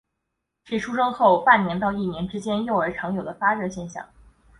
[0.63, 4.03] 是出生后半年到一年之间的时候幼儿有发生的发热现象。